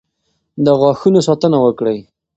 [0.63, 1.99] د غاښونو ساتنه وکړئ.